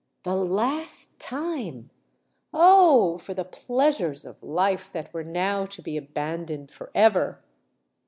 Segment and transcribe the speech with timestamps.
[0.23, 1.91] The last time!
[2.51, 3.19] Oh!
[3.19, 7.43] for the pleasures of life that were now to be abandoned for ever!